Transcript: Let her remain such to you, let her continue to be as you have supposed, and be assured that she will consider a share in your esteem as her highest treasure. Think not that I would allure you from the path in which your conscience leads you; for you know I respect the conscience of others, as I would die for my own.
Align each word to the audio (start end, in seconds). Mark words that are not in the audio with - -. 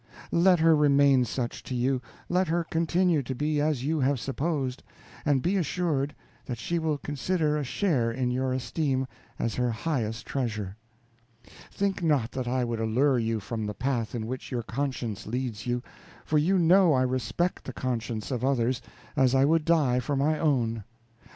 Let 0.31 0.57
her 0.61 0.75
remain 0.75 1.25
such 1.25 1.61
to 1.61 1.75
you, 1.75 2.01
let 2.27 2.47
her 2.47 2.63
continue 2.63 3.21
to 3.21 3.35
be 3.35 3.61
as 3.61 3.83
you 3.83 3.99
have 3.99 4.19
supposed, 4.19 4.81
and 5.25 5.43
be 5.43 5.57
assured 5.57 6.15
that 6.47 6.57
she 6.57 6.79
will 6.79 6.97
consider 6.97 7.55
a 7.55 7.63
share 7.63 8.09
in 8.11 8.31
your 8.31 8.51
esteem 8.51 9.05
as 9.37 9.53
her 9.53 9.69
highest 9.69 10.25
treasure. 10.25 10.75
Think 11.69 12.01
not 12.01 12.31
that 12.31 12.47
I 12.47 12.63
would 12.63 12.79
allure 12.79 13.19
you 13.19 13.39
from 13.39 13.67
the 13.67 13.75
path 13.75 14.15
in 14.15 14.25
which 14.25 14.49
your 14.49 14.63
conscience 14.63 15.27
leads 15.27 15.67
you; 15.67 15.83
for 16.25 16.39
you 16.39 16.57
know 16.57 16.93
I 16.93 17.03
respect 17.03 17.63
the 17.65 17.71
conscience 17.71 18.31
of 18.31 18.43
others, 18.43 18.81
as 19.15 19.35
I 19.35 19.45
would 19.45 19.65
die 19.65 19.99
for 19.99 20.15
my 20.15 20.39
own. 20.39 20.83